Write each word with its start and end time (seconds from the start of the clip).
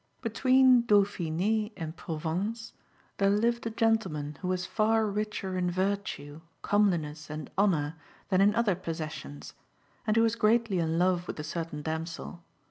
BETWEEN 0.23 0.87
Dauphine 0.87 1.69
and 1.77 1.95
Provence 1.95 2.73
there 3.19 3.29
lived 3.29 3.67
a 3.67 3.69
gentleman 3.69 4.35
who 4.41 4.47
was 4.47 4.65
far 4.65 5.05
richer 5.05 5.55
in 5.59 5.69
virtue, 5.69 6.41
comeli 6.63 7.01
ness, 7.01 7.29
and 7.29 7.51
honour 7.55 7.97
than 8.29 8.41
in 8.41 8.55
other 8.55 8.73
possessions, 8.73 9.53
and 10.07 10.17
who 10.17 10.23
was 10.23 10.33
greatly 10.35 10.79
in 10.79 10.97
love 10.97 11.27
with 11.27 11.39
a 11.39 11.43
certain 11.43 11.83
damsel. 11.83 12.43